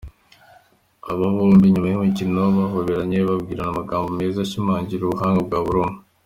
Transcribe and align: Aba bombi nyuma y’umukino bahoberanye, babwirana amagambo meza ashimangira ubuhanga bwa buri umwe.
Aba 1.11 1.27
bombi 1.35 1.71
nyuma 1.73 1.87
y’umukino 1.89 2.35
bahoberanye, 2.57 3.17
babwirana 3.27 3.69
amagambo 3.71 4.07
meza 4.19 4.37
ashimangira 4.41 5.01
ubuhanga 5.03 5.41
bwa 5.47 5.59
buri 5.65 5.79
umwe. 5.85 5.97